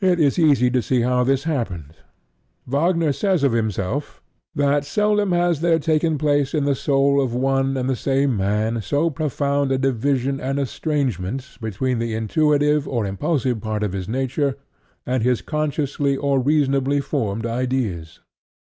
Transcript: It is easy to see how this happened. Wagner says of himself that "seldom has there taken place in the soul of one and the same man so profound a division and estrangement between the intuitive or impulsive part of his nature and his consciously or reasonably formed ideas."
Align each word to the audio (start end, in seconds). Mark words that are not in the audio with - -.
It 0.00 0.20
is 0.20 0.38
easy 0.38 0.70
to 0.70 0.80
see 0.80 1.00
how 1.00 1.24
this 1.24 1.42
happened. 1.42 1.96
Wagner 2.64 3.10
says 3.12 3.42
of 3.42 3.50
himself 3.50 4.22
that 4.54 4.84
"seldom 4.84 5.32
has 5.32 5.62
there 5.62 5.80
taken 5.80 6.16
place 6.16 6.54
in 6.54 6.62
the 6.64 6.76
soul 6.76 7.20
of 7.20 7.34
one 7.34 7.76
and 7.76 7.90
the 7.90 7.96
same 7.96 8.36
man 8.36 8.80
so 8.82 9.10
profound 9.10 9.72
a 9.72 9.78
division 9.78 10.38
and 10.40 10.60
estrangement 10.60 11.58
between 11.60 11.98
the 11.98 12.14
intuitive 12.14 12.86
or 12.86 13.04
impulsive 13.04 13.60
part 13.60 13.82
of 13.82 13.94
his 13.94 14.08
nature 14.08 14.54
and 15.06 15.24
his 15.24 15.42
consciously 15.42 16.16
or 16.16 16.38
reasonably 16.38 17.00
formed 17.00 17.44
ideas." 17.44 18.20